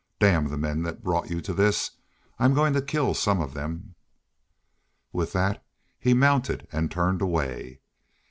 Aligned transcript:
Damn 0.17 0.47
the 0.47 0.57
men 0.57 0.81
that 0.81 1.03
brought 1.03 1.29
you 1.29 1.41
to 1.41 1.53
this! 1.53 1.91
I'm 2.39 2.55
goin' 2.55 2.73
to 2.73 2.81
kill 2.81 3.13
some 3.13 3.39
of 3.39 3.53
them." 3.53 3.93
With 5.13 5.31
that 5.33 5.63
he 5.99 6.15
mounted 6.15 6.67
and 6.71 6.89
turned 6.89 7.21
away. 7.21 7.81